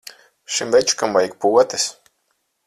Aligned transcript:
Šim 0.55 0.71
večukam 0.75 1.13
vajag 1.19 1.37
potes. 1.45 1.87